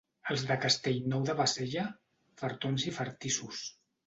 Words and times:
Els 0.35 0.43
de 0.51 0.55
Castellnou 0.61 1.27
de 1.31 1.35
Bassella, 1.41 1.83
fartons 2.43 2.89
i 2.89 2.95
fartissos. 2.97 3.63